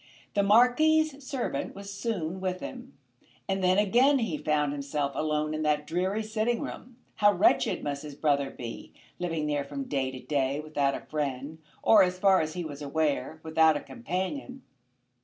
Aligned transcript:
The 0.33 0.41
Marquis's 0.41 1.23
servant 1.23 1.75
was 1.75 1.93
soon 1.93 2.39
with 2.41 2.59
him, 2.59 2.97
and 3.47 3.63
then 3.63 3.77
again 3.77 4.17
he 4.17 4.35
found 4.35 4.71
himself 4.73 5.11
alone 5.13 5.53
in 5.53 5.61
that 5.61 5.85
dreary 5.85 6.23
sitting 6.23 6.59
room. 6.59 6.97
How 7.17 7.31
wretched 7.33 7.83
must 7.83 8.01
his 8.01 8.15
brother 8.15 8.49
be, 8.49 8.93
living 9.19 9.45
there 9.45 9.63
from 9.63 9.83
day 9.83 10.09
to 10.09 10.19
day 10.19 10.59
without 10.59 10.95
a 10.95 11.01
friend, 11.05 11.59
or, 11.83 12.01
as 12.01 12.17
far 12.17 12.41
as 12.41 12.53
he 12.55 12.65
was 12.65 12.81
aware, 12.81 13.39
without 13.43 13.77
a 13.77 13.79
companion! 13.79 14.63